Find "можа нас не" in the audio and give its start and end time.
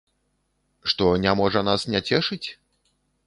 1.41-2.01